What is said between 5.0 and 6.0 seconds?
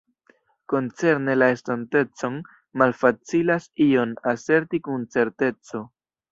certeco.